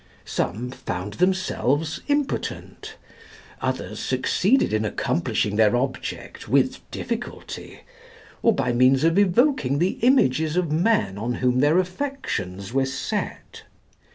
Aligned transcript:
Some 0.25 0.71
found 0.71 1.13
themselves 1.21 2.01
impotent. 2.07 2.95
Others 3.61 3.99
succeeded 3.99 4.73
in 4.73 4.83
accomplishing 4.83 5.57
their 5.57 5.75
object 5.75 6.47
with 6.49 6.79
difficulty, 6.89 7.81
or 8.41 8.51
by 8.51 8.73
means 8.73 9.03
of 9.03 9.19
evoking 9.19 9.77
the 9.77 9.99
images 10.01 10.55
of 10.57 10.71
men 10.71 11.19
on 11.19 11.35
whom 11.35 11.59
their 11.59 11.77
affections 11.77 12.73
were 12.73 12.87
set. 12.87 13.61